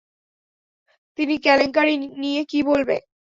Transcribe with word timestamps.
চিনি 1.19 1.35
কেলেংকারী 1.45 1.93
নিয়ে 2.21 2.41
কী 2.51 2.59
বলবে? 2.69 2.95